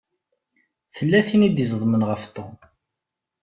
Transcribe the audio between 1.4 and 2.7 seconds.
i d-iẓeḍmen ɣef Tom.